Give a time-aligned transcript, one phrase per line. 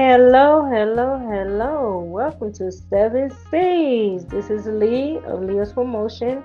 [0.00, 1.98] Hello, hello, hello.
[1.98, 4.24] Welcome to Seven C's.
[4.26, 6.44] This is Lee of Leo's Promotion.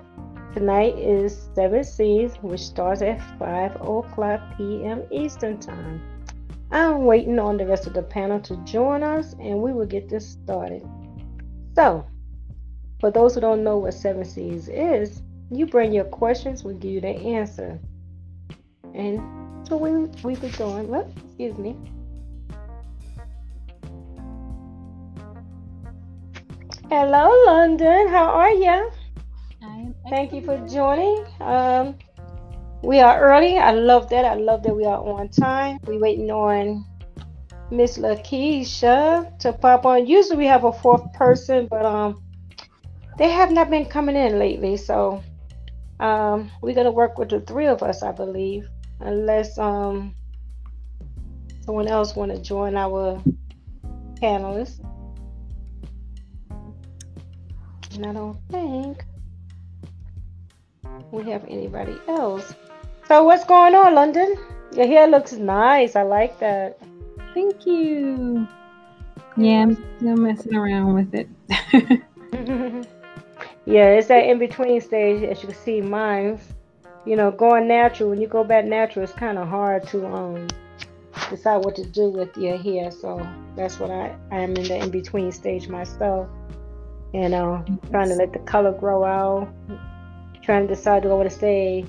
[0.56, 5.04] Tonight is Seven C's, which starts at 5 o'clock p.m.
[5.12, 6.02] Eastern Time.
[6.72, 10.10] I'm waiting on the rest of the panel to join us and we will get
[10.10, 10.82] this started.
[11.76, 12.08] So,
[13.00, 16.92] for those who don't know what Seven C's is, you bring your questions, we give
[16.92, 17.80] you the answer.
[18.96, 20.88] And so we we be going.
[20.88, 21.78] Well, excuse me.
[26.96, 28.08] Hello, London.
[28.08, 28.92] How are you?
[30.12, 31.26] Thank you for joining.
[31.42, 31.98] Um,
[32.84, 33.58] we are early.
[33.58, 34.26] I love that.
[34.26, 35.80] I love that we are on time.
[35.88, 36.86] We're waiting on
[37.72, 40.06] Miss Lakeisha to pop on.
[40.06, 42.22] Usually we have a fourth person, but um,
[43.18, 44.78] they have not been coming in lately.
[44.78, 45.24] So
[46.00, 48.70] um, we're gonna work with the three of us, I believe,
[49.00, 50.14] unless um
[51.66, 53.20] someone else want to join our
[54.22, 54.80] panelists.
[57.96, 59.04] And I don't think
[61.12, 62.54] we have anybody else.
[63.08, 64.38] So what's going on, London?
[64.76, 65.96] Your hair looks nice.
[65.96, 66.80] I like that.
[67.34, 68.48] Thank you.
[69.38, 71.28] Yeah, I'm still messing around with it.
[73.66, 75.24] yeah, it's that in between stage.
[75.24, 76.42] As you can see, mine's,
[77.06, 78.10] you know, going natural.
[78.10, 80.48] When you go back natural, it's kind of hard to um
[81.30, 82.92] decide what to do with your hair.
[82.92, 86.28] So that's what I, I am in the in between stage myself.
[87.14, 89.48] You know, trying to let the color grow out,
[90.42, 91.86] trying to decide do I want to stay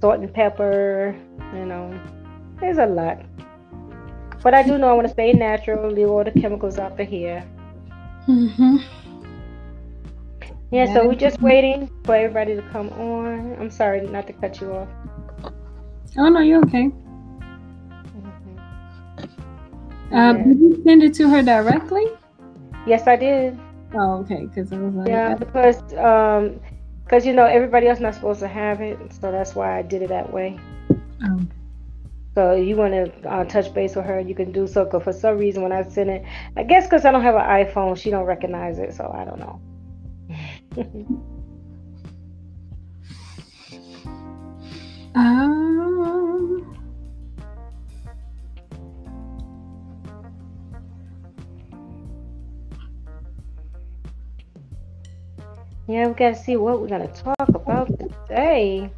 [0.00, 1.16] salt and pepper,
[1.54, 1.98] you know,
[2.60, 3.22] there's a lot.
[4.42, 7.04] But I do know I want to stay natural, leave all the chemicals out the
[7.04, 7.44] hair.
[8.28, 8.76] Mm-hmm.
[10.70, 13.56] Yeah, so we're just waiting for everybody to come on.
[13.58, 14.88] I'm sorry not to cut you off.
[16.18, 16.90] Oh no, you're okay.
[18.10, 18.58] Mm-hmm.
[20.14, 20.44] Um, yeah.
[20.44, 22.06] Did you send it to her directly?
[22.86, 23.58] Yes, I did.
[23.94, 24.46] Oh, okay.
[24.46, 26.60] Because I was like, yeah, because um,
[27.04, 30.02] because you know everybody else not supposed to have it, so that's why I did
[30.02, 30.58] it that way.
[31.24, 31.40] Oh.
[32.34, 34.86] So you want to uh, touch base with her, you can do so.
[34.86, 36.24] Cause for some reason, when I sent it,
[36.56, 39.38] I guess because I don't have an iPhone, she don't recognize it, so I don't
[39.40, 39.60] know.
[45.14, 45.67] um.
[55.88, 58.90] Yeah, we gotta see what we're gonna talk about today.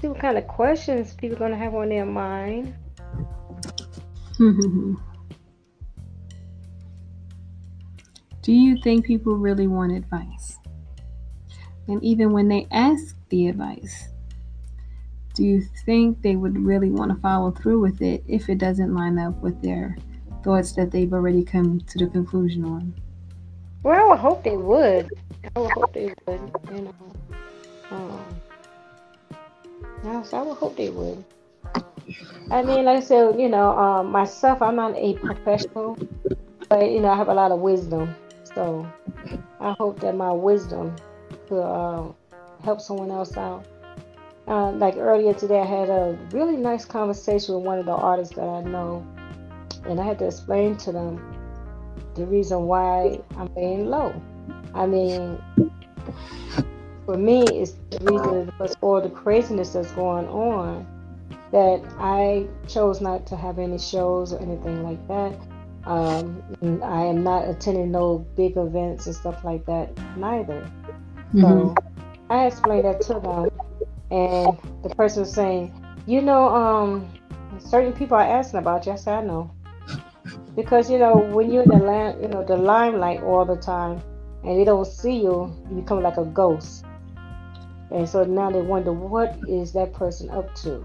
[0.00, 2.74] See what kind of questions people are gonna have on their mind.
[8.42, 10.58] Do you think people really want advice?
[11.86, 14.08] And even when they ask the advice,
[15.34, 18.92] do you think they would really want to follow through with it if it doesn't
[18.92, 19.96] line up with their
[20.42, 22.94] thoughts that they've already come to the conclusion on?
[23.82, 25.10] Well, I hope they would.
[25.56, 26.40] I would hope they would,
[26.72, 26.94] you know.
[27.90, 28.24] Um,
[30.04, 31.24] yes, I would hope they would.
[32.50, 35.98] I mean, like I said, you know, um, myself, I'm not a professional,
[36.68, 38.14] but you know, I have a lot of wisdom.
[38.44, 38.86] So
[39.58, 40.94] I hope that my wisdom
[41.48, 42.12] could uh,
[42.62, 43.64] help someone else out.
[44.46, 48.34] Uh, like earlier today, I had a really nice conversation with one of the artists
[48.36, 49.04] that I know,
[49.86, 51.41] and I had to explain to them
[52.14, 54.14] the reason why I'm laying low.
[54.74, 55.42] I mean,
[57.06, 60.86] for me, it's the reason for all the craziness that's going on
[61.52, 65.38] that I chose not to have any shows or anything like that.
[65.84, 66.42] Um,
[66.82, 70.70] I am not attending no big events and stuff like that neither.
[71.34, 71.40] Mm-hmm.
[71.40, 71.74] So
[72.30, 73.50] I explained that to them,
[74.10, 75.74] and the person was saying,
[76.06, 77.08] "You know, um,
[77.58, 79.50] certain people are asking about you." I said, "I know."
[80.56, 84.02] Because you know when you're in the land, you know the limelight all the time,
[84.44, 86.84] and they don't see you, you become like a ghost.
[87.90, 90.84] And so now they wonder what is that person up to.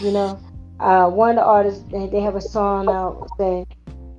[0.00, 0.40] You know,
[0.80, 3.66] uh, one of the artists they, have a song out saying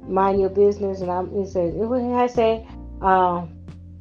[0.08, 2.68] "Mind Your Business," and I'm it says I say?
[3.02, 3.50] Um,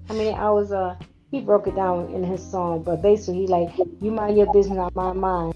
[0.09, 0.97] I mean, I was uh
[1.31, 3.71] he broke it down in his song, but basically he like
[4.01, 5.55] you mind your business, not my mind.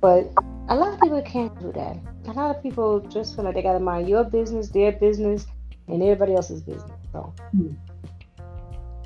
[0.00, 0.32] But
[0.68, 1.96] a lot of people can't do that.
[2.26, 5.46] A lot of people just feel like they gotta mind your business, their business,
[5.88, 6.98] and everybody else's business.
[7.12, 7.74] So mm-hmm.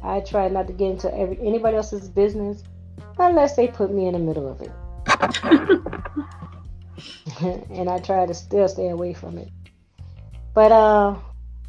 [0.06, 2.62] I try not to get into every anybody else's business
[3.18, 4.70] unless they put me in the middle of it.
[7.70, 9.48] and I try to still stay away from it.
[10.54, 11.16] But uh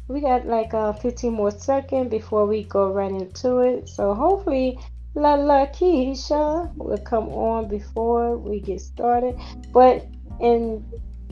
[0.08, 3.88] we got like uh 15 more seconds before we go right into it.
[3.88, 4.78] So hopefully
[5.14, 9.38] La La Keisha will come on before we get started.
[9.72, 10.06] But
[10.40, 10.84] in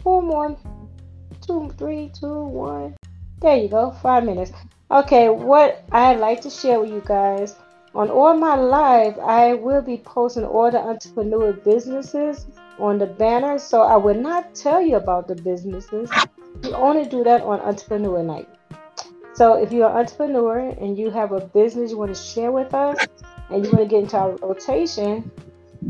[0.03, 0.57] four more,
[1.47, 2.97] two, three, two, one.
[3.41, 3.91] There you go.
[4.03, 4.53] Five minutes.
[4.91, 7.57] Okay, what I'd like to share with you guys
[7.95, 12.47] on all my live, I will be posting all the entrepreneur businesses
[12.79, 13.59] on the banner.
[13.59, 16.11] So I will not tell you about the businesses.
[16.63, 18.49] We only do that on Entrepreneur Night.
[19.35, 22.73] So if you're an entrepreneur and you have a business you want to share with
[22.73, 22.97] us
[23.51, 25.31] and you want to get into our rotation,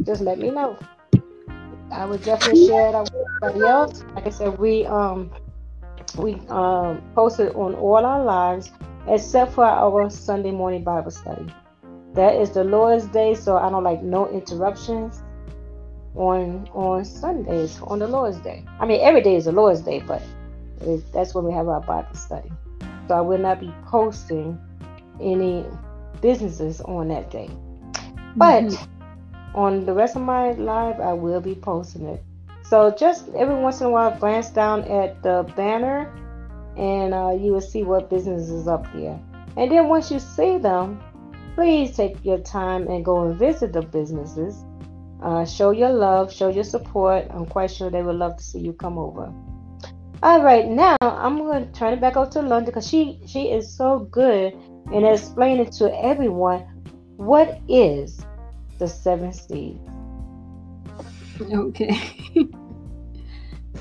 [0.04, 0.78] just let me know.
[1.90, 4.04] I would definitely share that with everybody else.
[4.14, 5.30] Like I said, we um
[6.18, 8.70] we um posted on all our lives
[9.08, 11.46] except for our Sunday morning Bible study.
[12.14, 15.22] That is the Lord's day, so I don't like no interruptions
[16.14, 18.64] on on Sundays on the Lord's day.
[18.80, 20.22] I mean, every day is the Lord's day, but
[21.12, 22.50] that's when we have our Bible study.
[23.08, 24.58] So I will not be posting
[25.20, 25.64] any
[26.26, 27.48] businesses on that day.
[28.34, 29.56] But mm-hmm.
[29.56, 32.20] on the rest of my live, I will be posting it.
[32.64, 36.12] So just every once in a while, glance down at the banner
[36.76, 39.20] and uh, you will see what business is up there.
[39.56, 41.00] And then once you see them,
[41.54, 44.64] please take your time and go and visit the businesses.
[45.22, 47.24] Uh, show your love, show your support.
[47.30, 49.32] I'm quite sure they would love to see you come over.
[50.24, 53.52] All right, now I'm going to turn it back over to London because she she
[53.52, 54.54] is so good
[54.92, 56.60] in explaining to everyone
[57.16, 58.24] what is
[58.78, 59.78] the seven C's.
[61.52, 61.98] Okay.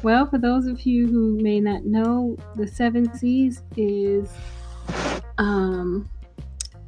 [0.04, 4.30] well, for those of you who may not know, the seven C's is
[5.38, 6.10] um,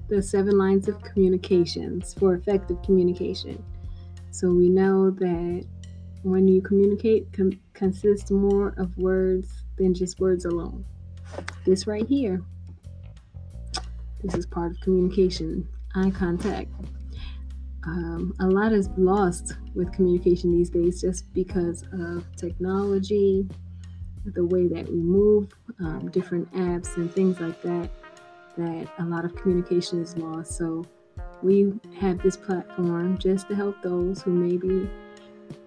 [0.08, 3.64] the seven lines of communications for effective communication.
[4.32, 5.66] So we know that
[6.24, 10.86] when you communicate com- consists more of words than just words alone.
[11.66, 12.42] This right here,
[14.24, 16.72] this is part of communication, eye contact.
[17.86, 23.48] Um, a lot is lost with communication these days just because of technology,
[24.26, 27.90] the way that we move, um, different apps, and things like that.
[28.58, 30.58] That a lot of communication is lost.
[30.58, 30.84] So
[31.44, 34.90] we have this platform just to help those who maybe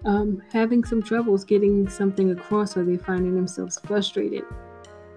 [0.05, 4.43] um, having some troubles getting something across or they're finding themselves frustrated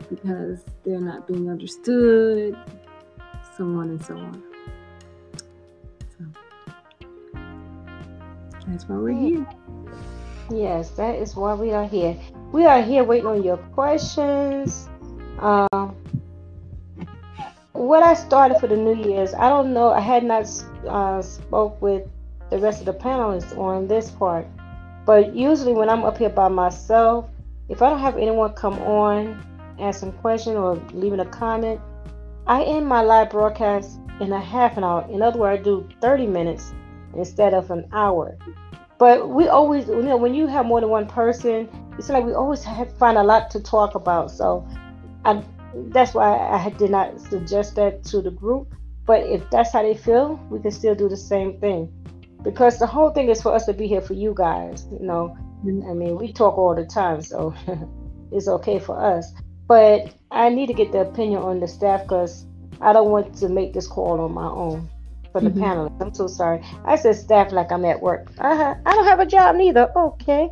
[0.09, 2.57] because they're not being understood,
[3.57, 4.43] so on and so on.
[6.19, 6.25] So
[8.67, 9.47] that's why we're here.
[10.51, 12.17] Yes, that is why we are here.
[12.53, 14.89] We are here waiting on your questions.
[15.39, 15.97] Um,
[17.73, 19.91] what I started for the New Year's, I don't know.
[19.91, 20.47] I had not
[20.87, 22.07] uh, spoke with
[22.51, 24.47] the rest of the panelists on this part.
[25.07, 27.29] But usually when I'm up here by myself,
[27.69, 29.43] if I don't have anyone come on,
[29.79, 31.81] ask a question or leaving a comment,
[32.47, 35.07] I end my live broadcast in a half an hour.
[35.11, 36.73] In other words, I do 30 minutes
[37.17, 38.37] instead of an hour.
[38.99, 41.69] But we always, you know, when you have more than one person,
[41.99, 44.31] it's like we always have find a lot to talk about.
[44.31, 44.67] So
[45.25, 45.43] I,
[45.89, 48.75] that's why I did not suggest that to the group.
[49.07, 51.93] But if that's how they feel, we can still do the same thing
[52.43, 54.87] because the whole thing is for us to be here for you guys.
[54.93, 55.37] You know.
[55.67, 57.55] I mean, we talk all the time, so
[58.33, 59.33] it's okay for us.
[59.67, 62.47] But I need to get the opinion on the staff because
[62.81, 64.91] I don't want to make this call on my own
[65.33, 65.63] for the mm-hmm.
[65.63, 66.01] panelists.
[66.01, 66.63] I'm so sorry.
[66.85, 68.31] I said staff like I'm at work.
[68.39, 68.75] Uh-huh.
[68.85, 69.91] I don't have a job neither.
[69.97, 70.51] Okay.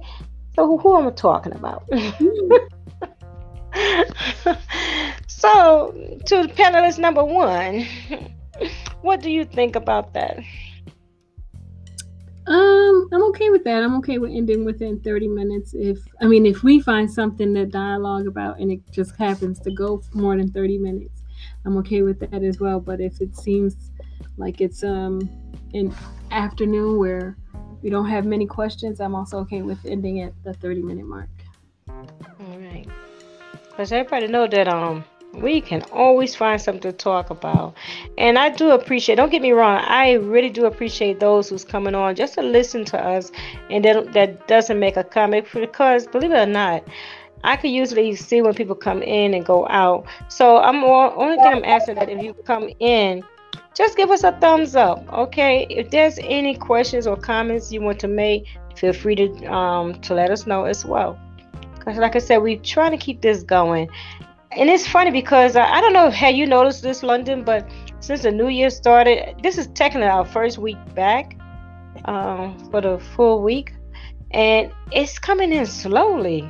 [0.55, 1.85] So who, who am I talking about?
[5.26, 5.95] so
[6.26, 7.87] to panelist number one,
[9.02, 10.40] what do you think about that?
[12.46, 13.82] Um, I'm okay with that.
[13.82, 15.75] I'm okay with ending within 30 minutes.
[15.75, 19.70] If I mean, if we find something to dialogue about and it just happens to
[19.70, 21.22] go more than 30 minutes,
[21.64, 22.80] I'm okay with that as well.
[22.80, 23.90] But if it seems
[24.37, 25.20] like it's um
[25.72, 25.94] an
[26.30, 27.37] afternoon where
[27.80, 31.28] we don't have many questions, I'm also okay with ending at the 30 minute mark.
[31.88, 32.88] All right.
[33.70, 35.04] Because everybody know that um
[35.35, 37.75] we can always find something to talk about.
[38.19, 41.95] And I do appreciate, don't get me wrong, I really do appreciate those who's coming
[41.95, 43.33] on just to listen to us
[43.71, 46.85] and that, that doesn't make a comment because believe it or not,
[47.45, 50.07] I can usually see when people come in and go out.
[50.29, 53.25] So I'm all, only thing I'm asking that if you come in,
[53.75, 55.67] just give us a thumbs up, okay?
[55.71, 58.47] If there's any questions or comments you want to make,
[58.77, 61.19] feel free to um to let us know as well.
[61.75, 63.89] Because like I said, we're trying to keep this going
[64.56, 67.68] and it's funny because I, don't know have you noticed this london but
[68.00, 71.37] since the new year started this is technically our first week back
[72.04, 73.75] um, for the full week.
[74.32, 76.49] And it's coming in slowly.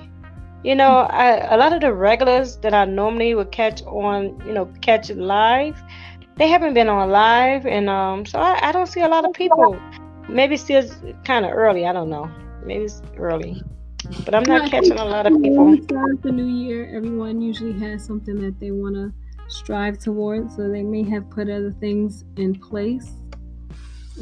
[0.64, 4.52] You know I, a lot of the regulars that i normally would catch on you
[4.52, 5.82] know catch live
[6.36, 7.66] they haven't been on live.
[7.66, 9.78] And um, so I, I don't see a lot of people.
[10.28, 10.88] Maybe still
[11.24, 11.84] kind of early.
[11.84, 12.30] I don't know.
[12.64, 13.62] Maybe it's early
[14.24, 15.76] but I'm not catching a lot of people.
[15.76, 19.12] The new year, everyone usually has something that they want to
[19.48, 23.10] strive towards, so they may have put other things in place,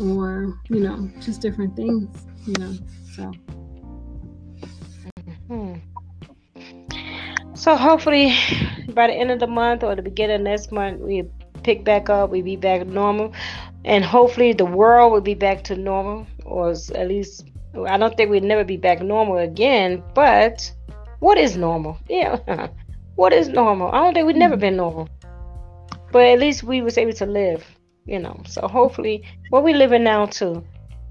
[0.01, 2.75] or you know, just different things, you know.
[3.13, 3.33] So.
[5.49, 5.75] Hmm.
[7.55, 8.35] So hopefully,
[8.95, 11.25] by the end of the month or the beginning of next month, we
[11.63, 12.31] pick back up.
[12.31, 13.35] We be back normal,
[13.85, 18.31] and hopefully the world will be back to normal, or at least I don't think
[18.31, 20.03] we'd never be back normal again.
[20.15, 20.73] But
[21.21, 21.99] what is normal?
[22.09, 22.39] Yeah,
[23.15, 23.91] what is normal?
[23.93, 25.09] I don't think we've never been normal,
[26.13, 27.65] but at least we was able to live.
[28.07, 30.65] You know, so hopefully, what we living now too.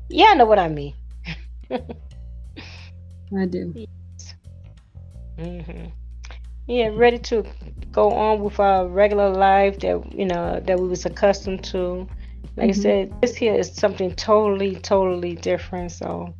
[0.09, 0.95] Yeah, I know what I mean.
[1.71, 3.73] I do.
[5.37, 5.85] Mm-hmm.
[6.67, 7.45] Yeah, ready to
[7.91, 12.07] go on with our regular life that you know that we was accustomed to.
[12.55, 12.79] Like mm-hmm.
[12.79, 15.91] I said, this here is something totally, totally different.
[15.91, 16.33] So,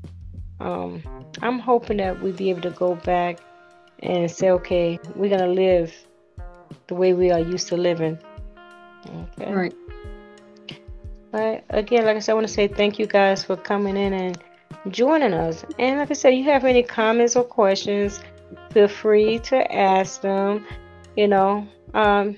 [0.60, 1.04] um,
[1.42, 3.39] I'm hoping that we'd be able to go back
[4.01, 5.94] and say, okay, we're gonna live
[6.88, 8.18] the way we are used to living.
[9.08, 9.54] Okay.
[9.54, 9.75] Right.
[11.32, 14.13] But again, like I said, I want to say thank you guys for coming in
[14.13, 14.38] and
[14.89, 15.63] joining us.
[15.78, 18.20] And like I said, you have any comments or questions,
[18.72, 20.66] feel free to ask them.
[21.16, 22.38] You know, um,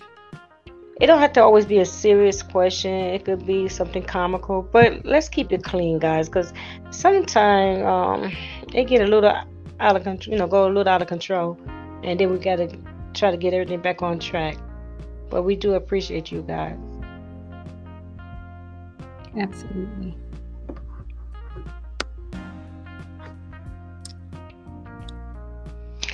[1.02, 2.92] it don't have to always be a serious question.
[2.92, 6.54] It could be something comical, but let's keep it clean, guys, because
[6.92, 8.32] sometimes um,
[8.76, 9.34] it get a little
[9.80, 10.32] out of control.
[10.32, 11.58] You know, go a little out of control,
[12.04, 12.78] and then we gotta
[13.16, 14.58] try to get everything back on track.
[15.32, 16.78] But we do appreciate you guys.
[19.36, 20.16] Absolutely.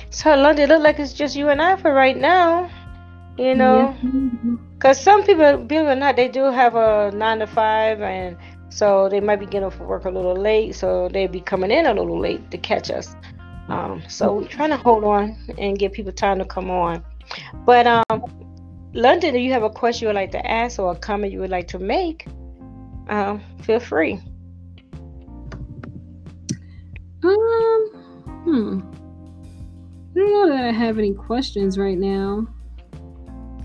[0.08, 2.70] So London, look like it's just you and I for right now.
[3.38, 3.96] You know,
[4.74, 8.36] because some people, believe it or not, they do have a nine to five, and
[8.68, 11.86] so they might be getting off work a little late, so they'd be coming in
[11.86, 13.14] a little late to catch us.
[13.68, 17.04] Um, so we're trying to hold on and give people time to come on.
[17.64, 18.48] But um,
[18.92, 21.38] London, if you have a question you would like to ask or a comment you
[21.40, 22.26] would like to make,
[23.08, 24.20] um, feel free.
[27.22, 27.90] Um,
[28.44, 28.80] hmm.
[30.16, 32.48] I don't know that I have any questions right now.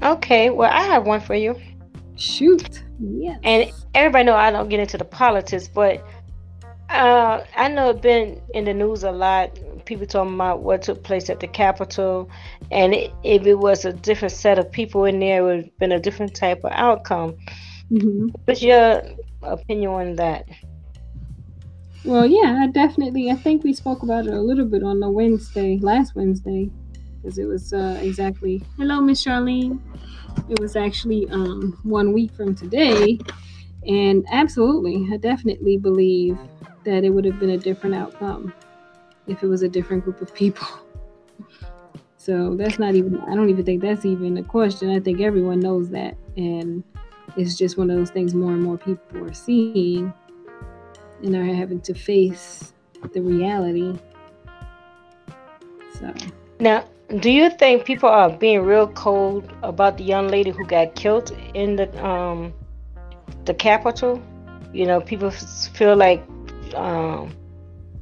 [0.03, 1.55] Okay, well, I have one for you.
[2.15, 2.83] Shoot.
[2.99, 3.37] Yeah.
[3.43, 6.05] And everybody know I don't get into the politics, but
[6.89, 9.57] uh, I know it's been in the news a lot.
[9.85, 12.29] People talking about what took place at the Capitol,
[12.71, 15.79] and it, if it was a different set of people in there, it would have
[15.79, 17.35] been a different type of outcome.
[17.91, 18.27] Mm-hmm.
[18.45, 19.01] What's your
[19.41, 20.45] opinion on that?
[22.05, 23.31] Well, yeah, I definitely.
[23.31, 26.69] I think we spoke about it a little bit on the Wednesday, last Wednesday,
[27.23, 28.61] because it was uh, exactly.
[28.77, 29.79] Hello, Miss Charlene.
[30.49, 33.17] It was actually um, one week from today,
[33.87, 36.37] and absolutely, I definitely believe
[36.83, 38.53] that it would have been a different outcome
[39.27, 40.67] if it was a different group of people.
[42.15, 43.19] So that's not even.
[43.19, 44.89] I don't even think that's even a question.
[44.89, 46.81] I think everyone knows that, and
[47.35, 50.13] it's just one of those things more and more people are seeing
[51.21, 52.71] and are having to face
[53.11, 53.99] the reality.
[55.99, 56.13] So
[56.61, 56.85] now,
[57.19, 61.31] do you think people are being real cold about the young lady who got killed
[61.53, 62.53] in the um
[63.45, 64.21] the Capitol?
[64.73, 66.23] You know, people feel like
[66.75, 67.35] um,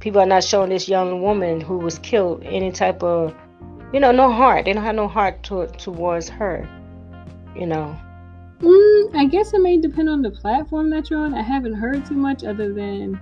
[0.00, 3.34] people are not showing this young woman who was killed any type of,
[3.92, 4.64] you know, no heart.
[4.64, 6.66] They don't have no heart to, towards her.
[7.54, 7.96] You know.
[8.60, 11.34] Mm, I guess it may depend on the platform that you're on.
[11.34, 13.20] I haven't heard too much other than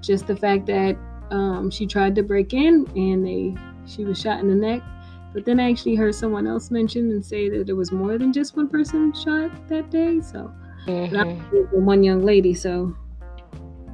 [0.00, 0.96] just the fact that
[1.30, 3.54] um, she tried to break in and they
[3.86, 4.82] she was shot in the neck.
[5.32, 8.32] But then I actually heard someone else mention and say that there was more than
[8.32, 10.20] just one person shot that day.
[10.20, 10.52] So
[10.86, 11.84] mm-hmm.
[11.84, 12.54] one young lady.
[12.54, 12.96] So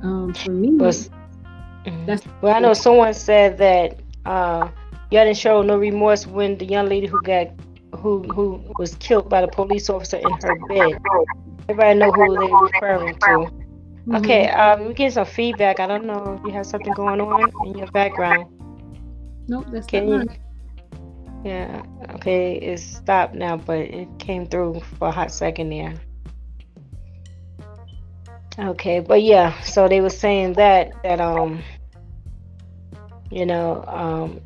[0.02, 1.10] um, for me, was,
[2.06, 2.54] that's well.
[2.54, 4.68] I know someone said that uh,
[5.10, 7.48] you didn't show no remorse when the young lady who got
[7.98, 11.00] who who was killed by the police officer in her bed.
[11.68, 13.64] Everybody know who they're referring to.
[14.06, 14.16] Mm-hmm.
[14.16, 15.80] Okay, um, we get some feedback.
[15.80, 18.46] I don't know if you have something going on in your background.
[19.48, 20.36] Nope, that's Can not you,
[21.44, 21.82] Yeah,
[22.14, 25.94] okay, it's stopped now, but it came through for a hot second there.
[28.58, 31.62] Okay, but yeah, so they were saying that that um
[33.30, 34.40] you know um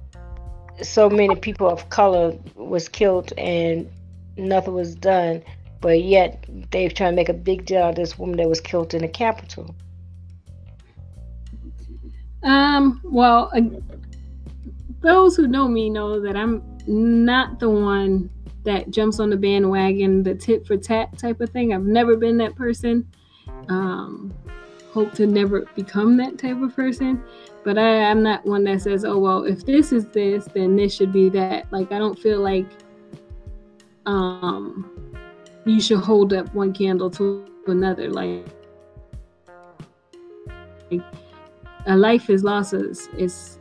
[0.83, 3.89] so many people of color was killed and
[4.37, 5.45] nothing was done,
[5.81, 8.61] but yet they've tried to make a big deal out of this woman that was
[8.61, 9.73] killed in the Capitol.
[12.43, 13.61] Um, well, uh,
[15.01, 18.31] those who know me know that I'm not the one
[18.65, 21.73] that jumps on the bandwagon, the tit for tat type of thing.
[21.73, 23.07] I've never been that person.
[23.69, 24.35] Um,
[24.93, 27.23] hope to never become that type of person.
[27.65, 30.95] But I, I'm not one that says, oh, well, if this is this, then this
[30.95, 31.71] should be that.
[31.71, 32.67] Like, I don't feel like
[34.07, 35.15] um,
[35.65, 38.11] you should hold up one candle to another.
[38.11, 38.47] Like,
[41.87, 43.59] a life is lost is, is,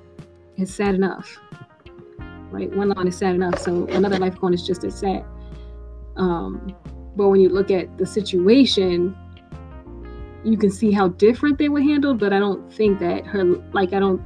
[0.56, 1.38] is sad enough.
[2.52, 2.74] Right?
[2.76, 3.60] One line is sad enough.
[3.60, 5.26] So another life gone is just as sad.
[6.16, 6.76] Um,
[7.16, 9.16] but when you look at the situation,
[10.44, 13.94] you can see how different they were handled, but I don't think that her like
[13.94, 14.22] I don't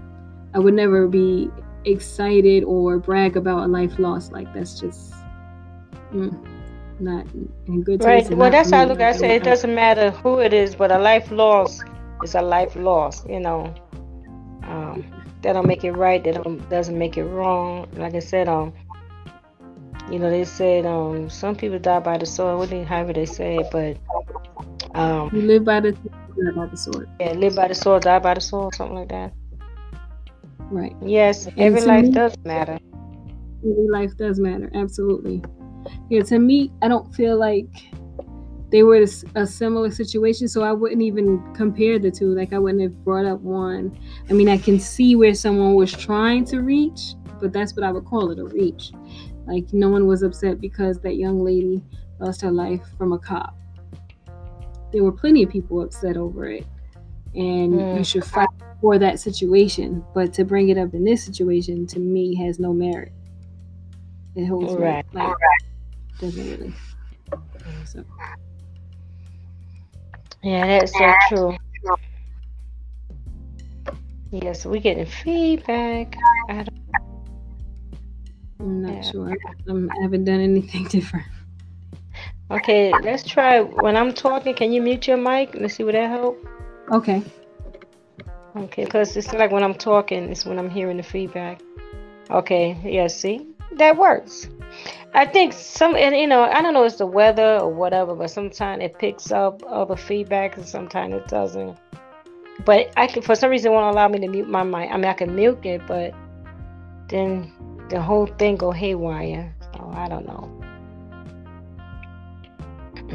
[0.53, 1.49] I would never be
[1.85, 4.31] excited or brag about a life lost.
[4.31, 5.13] Like that's just
[6.13, 6.31] mm,
[6.99, 7.25] not
[7.67, 8.29] in good taste.
[8.29, 8.37] Right.
[8.37, 9.01] Well, that's how I look.
[9.01, 11.83] I say it doesn't matter who it is, but a life lost
[12.23, 13.27] is a life lost.
[13.27, 13.73] You know,
[14.63, 15.03] um,
[15.41, 16.23] that don't make it right.
[16.23, 17.87] That don't, doesn't make it wrong.
[17.93, 18.73] Like I said, um,
[20.09, 22.57] you know, they said um, some people die by the sword.
[22.57, 23.97] What they, however they say it, but
[24.95, 27.09] um, you live by the die by the sword.
[27.19, 29.33] Yeah, live by the sword, die by the sword, something like that.
[30.69, 30.95] Right.
[31.01, 32.79] Yes, and every life me, does matter.
[33.59, 35.43] Every life does matter, absolutely.
[36.09, 37.67] Yeah, to me, I don't feel like
[38.71, 42.33] they were a similar situation, so I wouldn't even compare the two.
[42.33, 43.97] Like I wouldn't have brought up one.
[44.29, 47.91] I mean, I can see where someone was trying to reach, but that's what I
[47.91, 48.91] would call it a reach.
[49.45, 51.83] Like no one was upset because that young lady
[52.19, 53.55] lost her life from a cop
[54.91, 56.65] there were plenty of people upset over it
[57.33, 57.97] and mm.
[57.97, 58.49] you should fight
[58.81, 62.73] for that situation but to bring it up in this situation to me has no
[62.73, 63.11] merit
[64.35, 65.05] it holds right.
[65.13, 65.61] like, right.
[66.19, 66.73] doesn't really
[67.85, 68.03] so.
[70.43, 71.57] Yeah that's so true
[74.31, 76.15] yes we're getting feedback
[76.49, 76.65] I
[78.59, 79.11] am not yeah.
[79.11, 79.37] sure
[79.69, 81.25] I'm, i have not done anything different
[82.51, 83.61] Okay, let's try.
[83.61, 85.55] When I'm talking, can you mute your mic?
[85.55, 86.37] Let's see what that help.
[86.91, 87.23] Okay.
[88.57, 91.61] Okay, because it's like when I'm talking, it's when I'm hearing the feedback.
[92.29, 93.50] Okay, yeah, see?
[93.77, 94.47] That works.
[95.13, 98.29] I think some, and you know, I don't know, it's the weather or whatever, but
[98.29, 101.77] sometimes it picks up other feedback and sometimes it doesn't.
[102.65, 104.89] But I can, for some reason, won't allow me to mute my mic.
[104.89, 106.13] I mean, I can mute it, but
[107.09, 107.51] then
[107.89, 109.53] the whole thing go haywire.
[109.73, 110.49] So I don't know.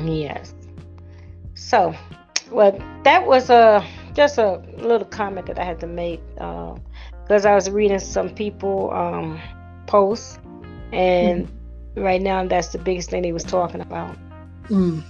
[0.04, 0.54] Yes.
[1.54, 1.94] So,
[2.50, 7.50] well, that was a just a little comment that I had to make because uh,
[7.50, 9.40] I was reading some people um,
[9.86, 10.38] posts,
[10.92, 12.04] and mm.
[12.04, 14.16] right now that's the biggest thing they was talking about.
[14.68, 15.02] Mm.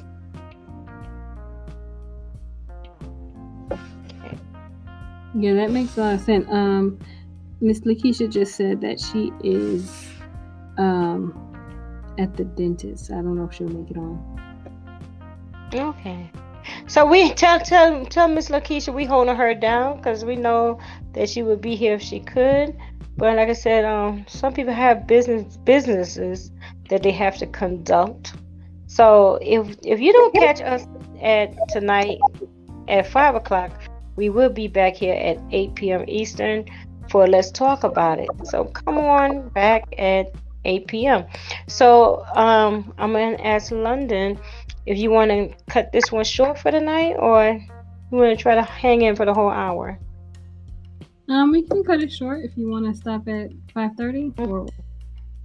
[5.38, 6.46] Yeah, that makes a lot of sense.
[6.50, 6.98] Um,
[7.60, 10.08] Miss Lakeisha just said that she is
[10.78, 11.34] um,
[12.18, 13.10] at the dentist.
[13.10, 14.40] I don't know if she'll make it on.
[15.74, 16.30] Okay.
[16.86, 20.78] So we tell tell tell Miss Lakeisha we holding her down because we know
[21.12, 22.76] that she would be here if she could.
[23.16, 26.50] But like I said, um, some people have business businesses
[26.90, 28.35] that they have to conduct.
[28.87, 30.87] So if if you don't catch us
[31.22, 32.18] at tonight
[32.88, 33.72] at five o'clock,
[34.16, 36.05] we will be back here at eight p.m.
[36.07, 36.66] Eastern
[37.11, 38.29] for Let's Talk About It.
[38.44, 40.33] So come on back at
[40.64, 41.24] 8 p.m.
[41.68, 44.38] So um, I'm gonna ask London
[44.85, 47.61] if you want to cut this one short for the night or
[48.11, 49.98] you want to try to hang in for the whole hour.
[51.28, 54.66] Um, we can cut it short if you want to stop at 5:30 or.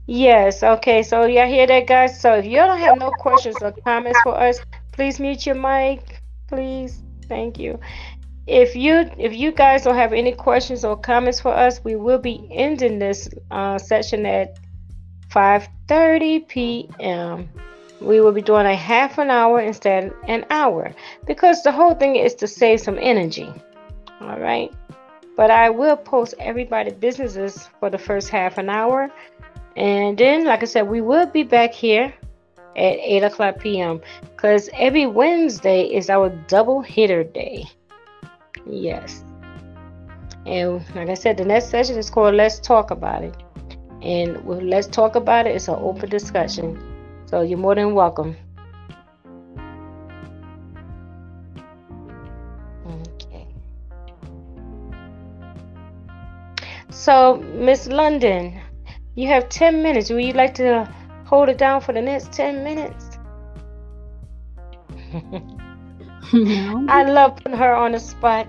[0.08, 0.62] Yes.
[0.62, 1.04] Okay.
[1.04, 2.20] So y'all hear that, guys?
[2.20, 4.60] So if you don't have no questions or comments for us,
[4.91, 7.02] please mute your mic, please.
[7.28, 7.80] Thank you.
[8.48, 12.17] If you if you guys don't have any questions or comments for us, we will
[12.17, 14.60] be ending this uh, session at
[15.30, 17.50] 5:30 p.m.
[18.02, 20.94] We will be doing a half an hour instead an hour
[21.26, 23.50] because the whole thing is to save some energy.
[24.20, 24.74] All right.
[25.36, 29.12] But I will post everybody businesses for the first half an hour.
[29.76, 32.13] And then, like I said, we will be back here
[32.76, 34.02] at 8 o'clock p.m.
[34.22, 37.65] because every Wednesday is our double hitter day.
[38.65, 39.24] Yes.
[40.46, 43.36] And like I said, the next session is called Let's Talk About It.
[44.02, 45.56] And let's talk about it.
[45.56, 46.82] It's an open discussion.
[47.28, 48.36] So you're more than welcome.
[56.92, 58.60] So, Miss London,
[59.16, 60.10] you have 10 minutes.
[60.10, 60.84] Would you like to
[61.26, 63.18] hold it down for the next 10 minutes?
[66.90, 68.48] I love putting her on the spot.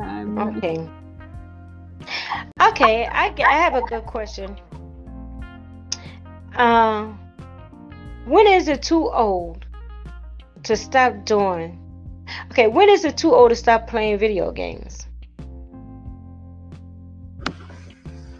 [0.00, 0.88] Okay.
[2.60, 4.56] Okay, I, I have a good question.
[6.56, 7.18] Um,
[8.26, 9.66] when is it too old
[10.64, 11.78] to stop doing?
[12.50, 15.06] Okay, when is it too old to stop playing video games?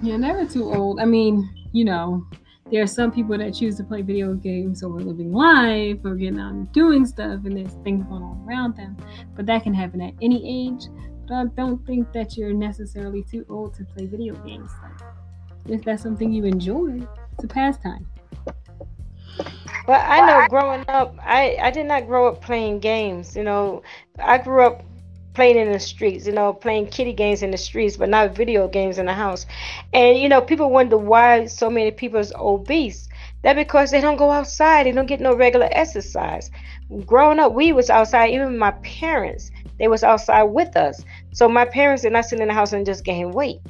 [0.02, 0.98] You're never too old.
[0.98, 2.26] I mean, you know,
[2.72, 6.40] there are some people that choose to play video games over living life or getting
[6.40, 8.96] out and doing stuff, and there's things going on around them.
[9.36, 10.86] But that can happen at any age.
[11.28, 14.72] But I don't think that you're necessarily too old to play video games.
[14.82, 15.12] Like,
[15.68, 18.06] if that's something you enjoy, it's a pastime.
[19.86, 23.36] Well, I know growing up, I, I did not grow up playing games.
[23.36, 23.82] You know,
[24.18, 24.82] I grew up
[25.34, 28.68] playing in the streets, you know, playing kitty games in the streets, but not video
[28.68, 29.46] games in the house.
[29.92, 33.08] And, you know, people wonder why so many people is obese.
[33.42, 36.50] That because they don't go outside, they don't get no regular exercise.
[37.06, 41.04] Growing up, we was outside, even my parents, they was outside with us.
[41.32, 43.60] So my parents did not sit in the house and just gain weight.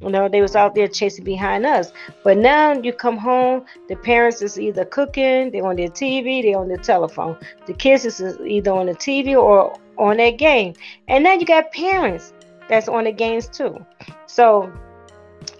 [0.00, 1.92] You know, they was out there chasing behind us.
[2.22, 6.54] But now you come home, the parents is either cooking, they on their TV, they
[6.54, 7.36] on their telephone.
[7.66, 10.74] The kids is either on the TV or on their game.
[11.08, 12.32] And now you got parents
[12.68, 13.84] that's on the games too.
[14.26, 14.72] So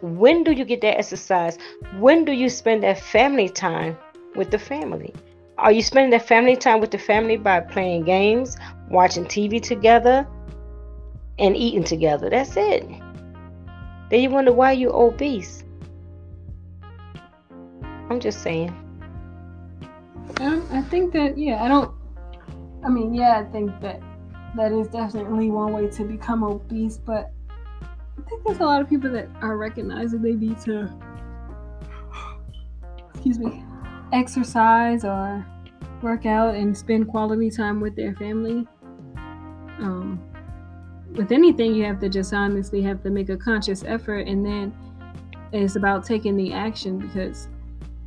[0.00, 1.58] when do you get that exercise?
[1.98, 3.96] When do you spend that family time
[4.34, 5.14] with the family?
[5.58, 8.56] Are you spending that family time with the family by playing games,
[8.90, 10.26] watching TV together,
[11.38, 12.30] and eating together?
[12.30, 12.88] That's it.
[14.08, 15.64] Then you wonder why you're obese.
[18.08, 18.70] I'm just saying.
[20.40, 21.92] Um, I think that yeah, I don't.
[22.84, 24.00] I mean, yeah, I think that
[24.56, 27.30] that is definitely one way to become obese, but
[27.88, 30.92] I think there's a lot of people that are recognizing they need to,
[33.14, 33.64] excuse me,
[34.12, 35.46] exercise or
[36.02, 38.66] work out and spend quality time with their family.
[39.78, 40.22] Um,
[41.12, 44.74] with anything, you have to just honestly have to make a conscious effort, and then
[45.52, 47.48] it's about taking the action because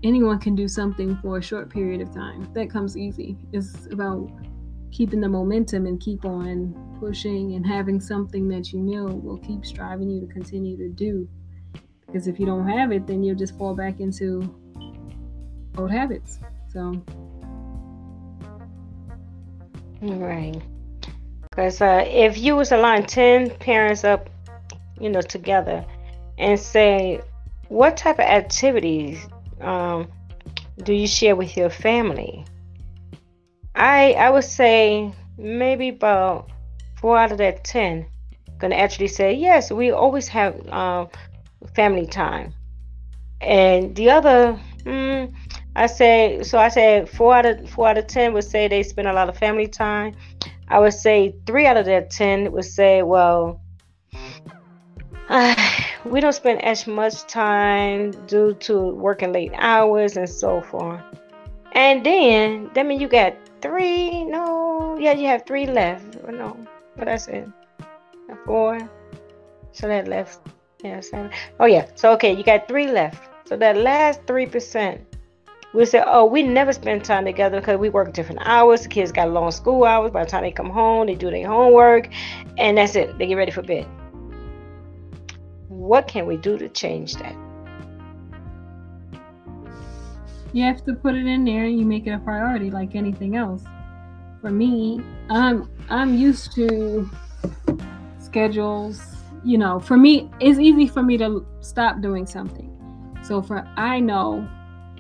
[0.03, 2.51] anyone can do something for a short period of time.
[2.53, 3.37] That comes easy.
[3.53, 4.29] It's about
[4.91, 9.65] keeping the momentum and keep on pushing and having something that you know will keep
[9.65, 11.27] striving you to continue to do.
[12.05, 14.53] Because if you don't have it, then you'll just fall back into
[15.77, 16.39] old habits.
[16.73, 17.01] So,
[20.01, 20.61] right.
[21.49, 24.29] Because uh, if you was to line 10 parents up,
[24.99, 25.85] you know, together
[26.37, 27.21] and say,
[27.67, 29.25] what type of activities
[29.61, 30.07] um,
[30.83, 32.45] do you share with your family?
[33.75, 36.49] I I would say maybe about
[36.99, 38.05] four out of that 10
[38.61, 41.09] gonna actually say, yes, we always have um,
[41.75, 42.53] family time.
[43.41, 45.33] And the other, mm,
[45.75, 48.83] I say, so I said four out of four out of ten would say they
[48.83, 50.15] spend a lot of family time.
[50.67, 53.59] I would say three out of that 10 would say, well,
[55.27, 55.55] uh,
[56.05, 61.01] we don't spend as much time due to working late hours and so forth.
[61.73, 66.17] And then, that means you got three, no, yeah, you have three left.
[66.27, 66.57] Oh, no,
[66.95, 67.47] but that's it.
[68.45, 68.79] four.
[69.71, 70.39] So that left,
[70.83, 71.31] yeah, seven.
[71.59, 71.87] Oh, yeah.
[71.95, 73.29] So, okay, you got three left.
[73.45, 74.99] So that last 3%,
[75.73, 78.83] we say, oh, we never spend time together because we work different hours.
[78.83, 80.11] The kids got long school hours.
[80.11, 82.09] By the time they come home, they do their homework,
[82.57, 83.17] and that's it.
[83.17, 83.87] They get ready for bed.
[85.67, 87.35] What can we do to change that?
[90.53, 93.35] You have to put it in there and you make it a priority like anything
[93.35, 93.63] else.
[94.41, 97.09] For me, I'm I'm used to
[98.19, 99.01] schedules.
[99.43, 102.69] You know, for me, it's easy for me to stop doing something.
[103.23, 104.47] So for I know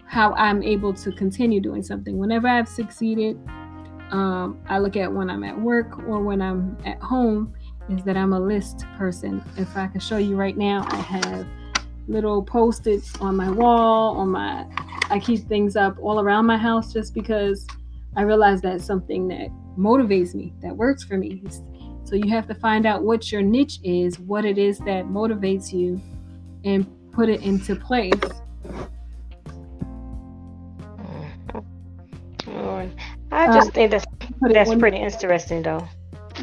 [0.05, 2.17] how I'm able to continue doing something.
[2.17, 3.39] Whenever I've succeeded,
[4.11, 7.53] um, I look at when I'm at work or when I'm at home,
[7.89, 9.43] is that I'm a list person.
[9.57, 11.47] If I can show you right now, I have
[12.07, 14.65] little post-its on my wall, on my
[15.09, 17.67] I keep things up all around my house just because
[18.15, 21.43] I realize that's something that motivates me, that works for me.
[22.03, 25.71] So you have to find out what your niche is, what it is that motivates
[25.71, 26.01] you,
[26.65, 28.13] and put it into place
[33.31, 34.05] I just um, think that's
[34.41, 35.87] that's pretty interesting, though.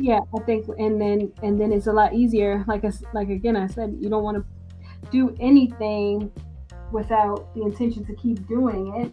[0.01, 2.65] Yeah, I think, and then and then it's a lot easier.
[2.67, 4.45] Like I, like again, I said, you don't want to
[5.11, 6.31] do anything
[6.93, 9.13] without the intention to keep doing it.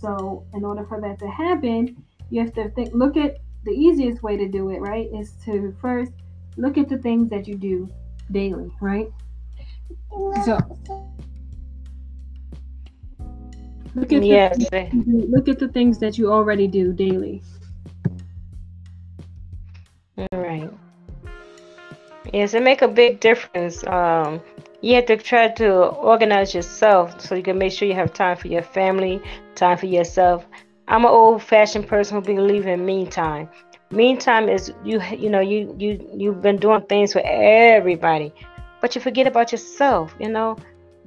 [0.00, 2.92] So, in order for that to happen, you have to think.
[2.92, 4.80] Look at the easiest way to do it.
[4.80, 6.12] Right, is to first
[6.56, 7.88] look at the things that you do
[8.30, 8.70] daily.
[8.80, 9.08] Right.
[10.44, 10.58] So
[13.94, 14.58] Look at yes.
[14.58, 14.88] the,
[15.28, 17.42] look at the things that you already do daily.
[20.18, 20.68] All right.
[22.32, 23.86] Yes, it make a big difference.
[23.86, 24.40] Um,
[24.84, 28.36] you have to try to organize yourself so you can make sure you have time
[28.36, 29.18] for your family,
[29.54, 30.46] time for yourself.
[30.88, 33.48] I'm an old-fashioned person who believes in me time.
[33.90, 38.30] Meantime is you you know you you you've been doing things for everybody,
[38.82, 40.14] but you forget about yourself.
[40.20, 40.58] You know,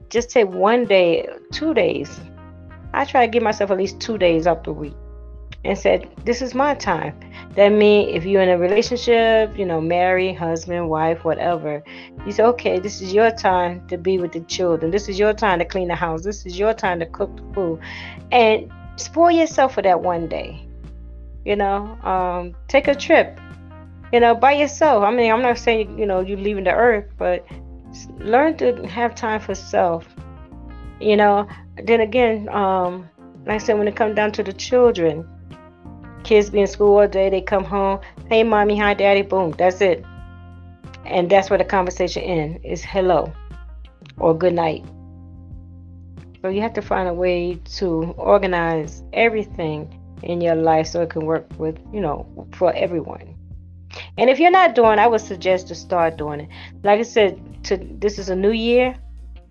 [0.09, 2.19] just take one day, two days.
[2.93, 4.95] I try to give myself at least two days up the week,
[5.65, 7.13] and said this is my time.
[7.55, 11.83] That means if you're in a relationship, you know, married, husband, wife, whatever,
[12.25, 14.91] you say, okay, this is your time to be with the children.
[14.91, 16.23] This is your time to clean the house.
[16.23, 17.79] This is your time to cook the food,
[18.31, 20.67] and spoil yourself for that one day
[21.47, 23.39] you know um, take a trip
[24.11, 27.09] you know by yourself i mean i'm not saying you know you're leaving the earth
[27.17, 27.45] but
[28.19, 30.05] learn to have time for self
[30.99, 31.47] you know
[31.83, 33.09] then again um,
[33.45, 35.25] like i said when it comes down to the children
[36.27, 39.81] kids be in school all day they come home hey mommy hi daddy boom that's
[39.81, 40.03] it
[41.05, 43.31] and that's where the conversation ends is hello
[44.17, 44.85] or good night
[46.41, 51.09] so you have to find a way to organize everything in your life so it
[51.09, 53.35] can work with, you know, for everyone.
[54.17, 56.49] And if you're not doing, I would suggest to start doing it.
[56.83, 58.95] Like I said, to this is a new year,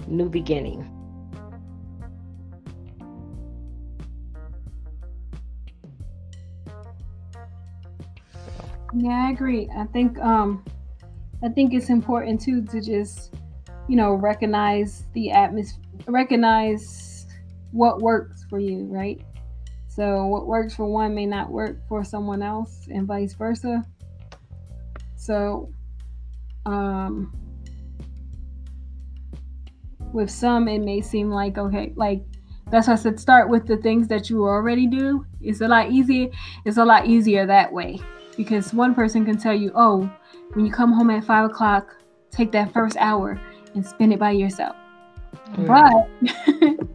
[0.06, 0.90] new beginning.
[8.98, 9.68] Yeah, I agree.
[9.76, 10.64] I think um
[11.44, 13.34] I think it's important too to just,
[13.88, 17.26] you know, recognize the atmosphere recognize
[17.72, 19.20] what works for you, right?
[19.88, 23.84] So, what works for one may not work for someone else, and vice versa.
[25.16, 25.70] So,
[26.64, 27.34] um,
[30.12, 32.22] with some, it may seem like okay, like
[32.70, 35.26] that's why I said start with the things that you already do.
[35.42, 36.28] It's a lot easier.
[36.64, 38.00] It's a lot easier that way
[38.36, 40.10] because one person can tell you, oh,
[40.52, 41.96] when you come home at five o'clock,
[42.30, 43.40] take that first hour
[43.74, 44.76] and spend it by yourself.
[45.54, 45.66] Mm.
[45.66, 46.88] But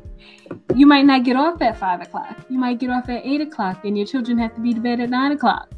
[0.76, 2.46] you might not get off at five o'clock.
[2.50, 5.00] You might get off at eight o'clock, and your children have to be to bed
[5.00, 5.72] at nine o'clock.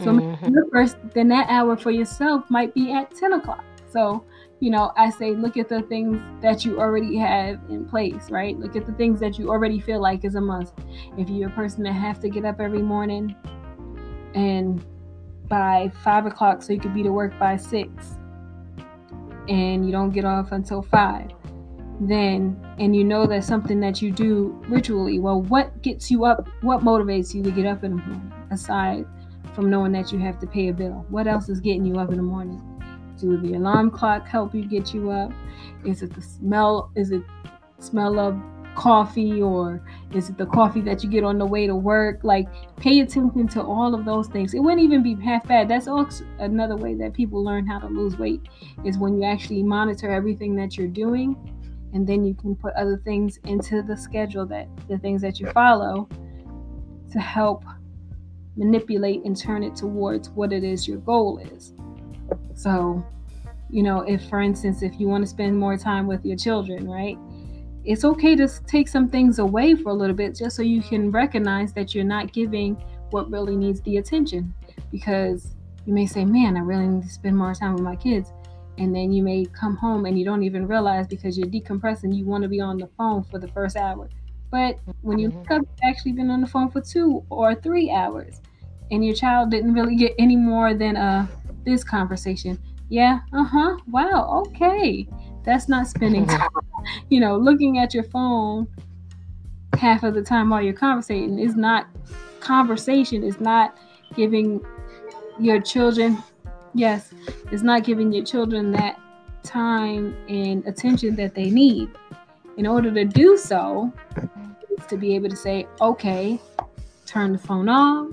[0.00, 0.54] So mm-hmm.
[0.72, 3.64] first, then that hour for yourself might be at ten o'clock.
[3.90, 4.24] So
[4.60, 8.58] you know, I say look at the things that you already have in place, right?
[8.58, 10.74] Look at the things that you already feel like is a must.
[11.18, 13.36] If you're a person that has to get up every morning
[14.34, 14.84] and
[15.48, 17.90] by five o'clock so you could be to work by six.
[19.48, 21.30] And you don't get off until five.
[22.00, 25.18] Then and you know that's something that you do ritually.
[25.18, 26.48] Well what gets you up?
[26.62, 29.06] What motivates you to get up in the morning aside
[29.54, 31.06] from knowing that you have to pay a bill?
[31.08, 32.62] What else is getting you up in the morning?
[33.18, 35.32] Do the alarm clock help you get you up?
[35.84, 37.22] Is it the smell is it
[37.78, 38.40] smell of
[38.74, 39.82] coffee or
[40.12, 42.20] is it the coffee that you get on the way to work?
[42.22, 44.54] Like pay attention to all of those things.
[44.54, 47.86] It wouldn't even be half bad that's also another way that people learn how to
[47.86, 48.42] lose weight
[48.84, 51.36] is when you actually monitor everything that you're doing
[51.92, 55.50] and then you can put other things into the schedule that the things that you
[55.52, 56.08] follow
[57.12, 57.64] to help
[58.56, 61.72] manipulate and turn it towards what it is your goal is.
[62.54, 63.04] So
[63.70, 66.88] you know if for instance if you want to spend more time with your children
[66.88, 67.18] right
[67.84, 71.10] it's okay to take some things away for a little bit just so you can
[71.10, 72.74] recognize that you're not giving
[73.10, 74.54] what really needs the attention.
[74.90, 75.54] Because
[75.86, 78.32] you may say man i really need to spend more time with my kids.
[78.78, 82.24] And then you may come home and you don't even realize because you're decompressing you
[82.24, 84.08] want to be on the phone for the first hour.
[84.50, 87.90] But when you look up you've actually been on the phone for two or three
[87.90, 88.40] hours
[88.90, 91.26] and your child didn't really get any more than uh
[91.64, 92.58] this conversation.
[92.88, 95.06] Yeah uh-huh wow okay
[95.44, 96.36] that's not spending mm-hmm.
[96.36, 98.66] time you know looking at your phone
[99.78, 101.86] half of the time while you're conversating is not
[102.40, 103.76] conversation is not
[104.14, 104.60] giving
[105.38, 106.22] your children
[106.74, 107.12] yes,
[107.50, 109.00] it's not giving your children that
[109.42, 111.88] time and attention that they need.
[112.56, 113.92] In order to do so,
[114.88, 116.38] to be able to say, okay,
[117.06, 118.08] turn the phone off,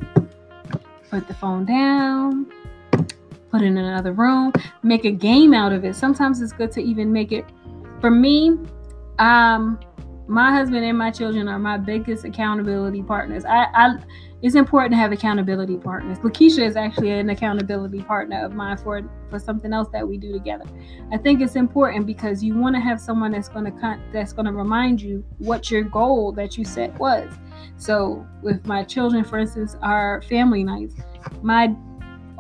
[1.10, 2.52] put the phone down,
[3.52, 5.96] put in another room, make a game out of it.
[5.96, 7.46] Sometimes it's good to even make it.
[8.00, 8.58] For me,
[9.20, 9.80] um,
[10.28, 13.44] my husband and my children are my biggest accountability partners.
[13.44, 13.98] I, I
[14.42, 16.18] it's important to have accountability partners.
[16.20, 20.32] Lakeisha is actually an accountability partner of mine for for something else that we do
[20.32, 20.66] together.
[21.12, 24.46] I think it's important because you want to have someone that's going to that's going
[24.46, 27.32] to remind you what your goal that you set was.
[27.78, 30.96] So with my children, for instance, our family nights,
[31.44, 31.76] my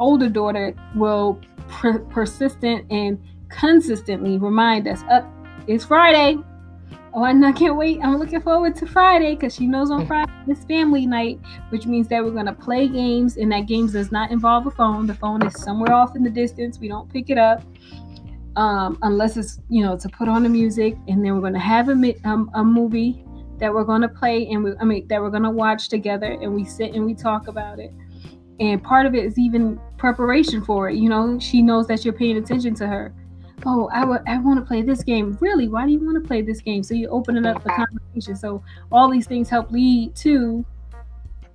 [0.02, 3.18] older daughter will per- persistent and
[3.50, 5.26] consistently remind us, "Up,
[5.68, 6.38] it's Friday."
[7.14, 8.00] Oh, I can't wait.
[8.02, 12.08] I'm looking forward to Friday because she knows on Friday is family night, which means
[12.08, 15.08] that we're going to play games, and that games does not involve a phone.
[15.08, 16.80] The phone is somewhere off in the distance.
[16.80, 17.64] We don't pick it up
[18.56, 20.96] um, unless it's, you know, to put on the music.
[21.10, 23.26] And then we're going to have a, um, a movie
[23.60, 26.32] that we're going to play and we, I mean, that we're going to watch together,
[26.42, 27.92] and we sit and we talk about it.
[28.62, 30.98] and part of it is even preparation for it.
[30.98, 33.14] You know, she knows that you're paying attention to her.
[33.68, 35.38] Oh, I, w- I want to play this game.
[35.40, 35.68] Really?
[35.68, 36.82] Why do you want to play this game?
[36.82, 38.36] So you open it up for conversation.
[38.36, 40.66] So all these things help lead to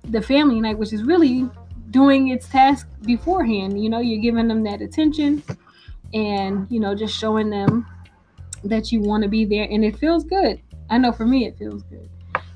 [0.05, 1.49] the family night, which is really
[1.91, 3.83] doing its task beforehand.
[3.83, 5.43] You know, you're giving them that attention
[6.13, 7.85] and, you know, just showing them
[8.63, 10.61] that you want to be there and it feels good.
[10.89, 12.09] I know for me it feels good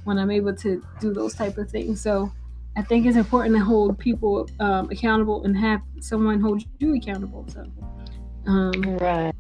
[0.06, 2.00] when I'm able to do those type of things.
[2.00, 2.32] So
[2.76, 7.46] I think it's important to hold people um, accountable and have someone hold you accountable.
[7.50, 7.66] So,
[8.48, 9.34] um, right.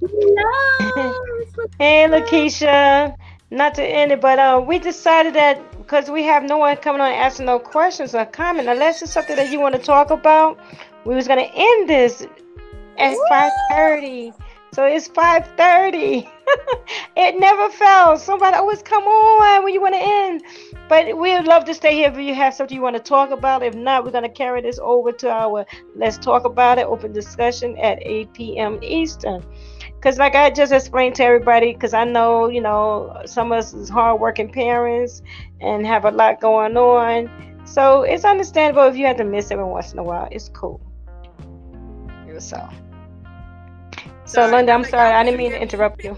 [0.00, 1.14] No,
[1.78, 3.16] hey, Lakeisha.
[3.50, 7.02] Not to end it, but uh, we decided that because we have no one coming
[7.02, 10.58] on asking no questions or comment, unless it's something that you want to talk about,
[11.04, 12.26] we was gonna end this
[12.96, 14.32] at five thirty.
[14.72, 16.26] So it's 5:30.
[17.16, 18.22] it never fails.
[18.24, 20.42] Somebody always come on when you want to end.
[20.88, 23.62] But we'd love to stay here if you have something you want to talk about.
[23.62, 25.64] If not, we're going to carry this over to our
[25.96, 28.78] let's talk about it open discussion at 8 p.m.
[28.82, 29.44] Eastern.
[29.94, 33.72] Because, like I just explained to everybody, because I know, you know, some of us
[33.72, 35.22] is hardworking parents
[35.60, 37.30] and have a lot going on.
[37.64, 40.28] So it's understandable if you have to miss every once in a while.
[40.30, 40.80] It's cool.
[42.38, 42.68] So.
[44.24, 46.16] So, Linda, I'm sorry, I didn't mean to interrupt you.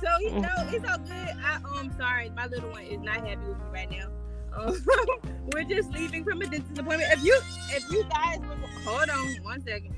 [0.00, 1.36] So you know, it's all good.
[1.44, 4.08] I um sorry, my little one is not happy with me right now.
[4.56, 4.82] Um,
[5.52, 7.12] we're just leaving from a dentist appointment.
[7.12, 8.38] If you if you guys
[8.84, 9.94] hold on one second.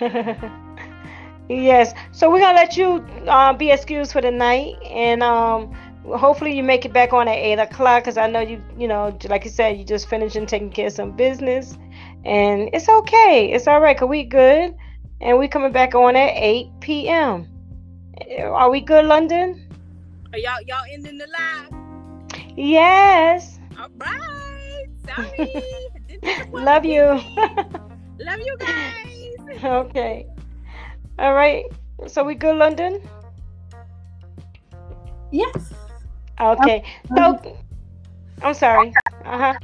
[1.48, 1.94] yes.
[2.12, 5.72] So we're gonna let you uh, be excused for the night, and um,
[6.04, 8.04] hopefully you make it back on at eight o'clock.
[8.04, 10.92] Cause I know you, you know, like you said, you just finishing taking care of
[10.92, 11.78] some business,
[12.24, 13.52] and it's okay.
[13.52, 13.96] It's all right.
[13.96, 14.74] Cause we good
[15.20, 17.53] and we coming back on at 8 p.m.
[18.40, 19.60] Are we good, London?
[20.32, 21.70] Are y'all y'all ending the live?
[22.56, 23.58] Yes.
[23.78, 24.86] All right.
[25.06, 26.50] Sorry.
[26.52, 27.02] Love you.
[28.18, 29.34] Love you guys.
[29.64, 30.26] Okay.
[31.18, 31.64] All right.
[32.06, 33.00] So we good, London?
[35.30, 35.72] Yes.
[36.40, 36.84] Okay.
[37.16, 37.56] So
[38.42, 38.92] I'm sorry.
[39.24, 39.54] Uh huh.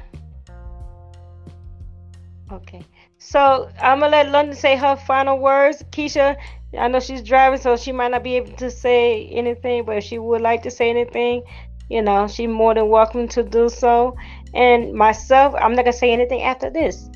[2.53, 2.83] Okay.
[3.19, 5.83] So I'm gonna let London say her final words.
[5.91, 6.37] Keisha,
[6.79, 10.05] I know she's driving, so she might not be able to say anything, but if
[10.05, 11.43] she would like to say anything,
[11.89, 14.17] you know, she's more than welcome to do so.
[14.55, 17.11] And myself, I'm not gonna say anything after this.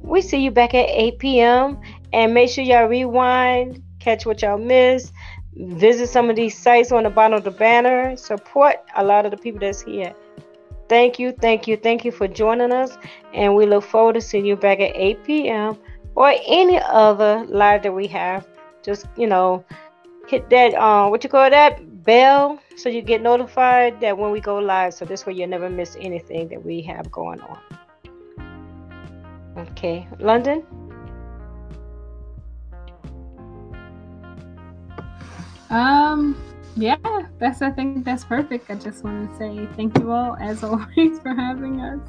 [0.00, 1.80] We see you back at 8 p.m.
[2.12, 5.12] and make sure y'all rewind, catch what y'all missed,
[5.56, 9.32] visit some of these sites on the bottom of the banner, support a lot of
[9.32, 10.14] the people that's here.
[10.88, 12.96] Thank you, thank you, thank you for joining us.
[13.32, 15.78] And we look forward to seeing you back at 8 p.m.
[16.14, 18.46] or any other live that we have.
[18.84, 19.64] Just, you know,
[20.28, 24.40] hit that, uh, what you call that, bell so you get notified that when we
[24.40, 24.94] go live.
[24.94, 27.58] So this way you'll never miss anything that we have going on.
[29.56, 30.64] Okay, London?
[35.70, 36.36] Um,
[36.76, 36.96] yeah,
[37.38, 38.70] that's I think that's perfect.
[38.70, 42.00] I just want to say thank you all as always for having us.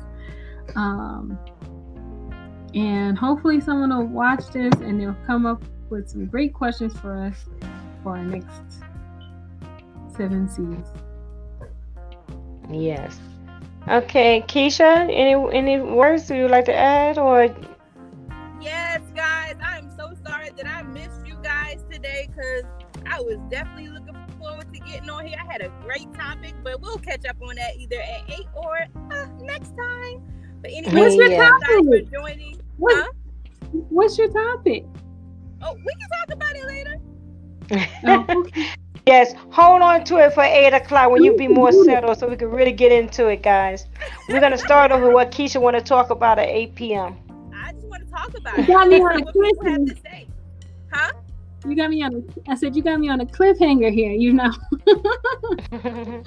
[0.75, 1.39] Um,
[2.73, 7.15] and hopefully someone will watch this and they'll come up with some great questions for
[7.17, 7.45] us
[8.03, 8.83] for our next
[10.15, 10.87] seven C's.
[12.71, 13.19] Yes.
[13.87, 17.55] Okay, Keisha, any any words you would like to add or?
[18.59, 22.63] Yes, guys, I'm so sorry that I missed you guys today because
[23.05, 25.37] I was definitely looking forward to getting on here.
[25.39, 28.77] I had a great topic, but we'll catch up on that either at eight or
[29.11, 30.23] uh, next time.
[30.61, 31.49] But anyway, what's your yeah.
[31.49, 32.07] topic?
[32.07, 32.61] For joining.
[32.77, 33.11] What, huh?
[33.89, 34.85] What's your topic?
[35.65, 36.95] Oh, we can talk about it later.
[38.07, 38.45] oh,
[39.07, 42.35] yes, hold on to it for eight o'clock when you be more settled, so we
[42.35, 43.87] can really get into it, guys.
[44.29, 47.15] We're gonna start over what Keisha want to talk about at eight p.m.
[47.51, 48.67] I just want to talk about it.
[48.67, 50.27] Got me on a cliffhanger.
[50.93, 51.11] Huh?
[51.67, 52.13] You got me on.
[52.13, 54.11] A, I said you got me on a cliffhanger here.
[54.11, 54.51] You know.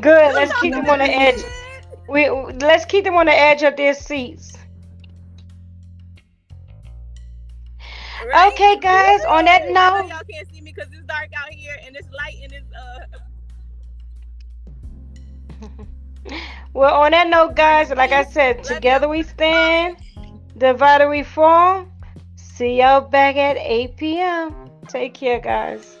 [0.00, 0.34] Good.
[0.34, 1.42] Let's keep them on the edge.
[2.08, 4.56] We let's keep them on the edge of their seats.
[8.26, 8.52] Right?
[8.52, 9.24] Okay, guys.
[9.24, 12.36] On that note, y'all can't see me because it's dark out here and it's light
[12.42, 12.66] and it's
[16.32, 16.34] uh.
[16.72, 19.98] well, on that note, guys, like I said, together we stand,
[20.58, 21.86] divided we fall.
[22.34, 24.70] See y'all back at 8 p.m.
[24.88, 25.98] Take care, guys.